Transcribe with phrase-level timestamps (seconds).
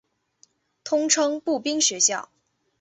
[0.83, 2.31] 通称步兵学校。